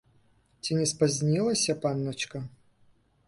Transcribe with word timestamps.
Ці 0.67 0.77
не 0.77 0.85
спазнілася, 0.91 1.77
панначка? 1.83 2.43